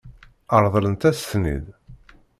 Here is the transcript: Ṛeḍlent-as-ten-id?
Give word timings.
Ṛeḍlent-as-ten-id? 0.63 1.65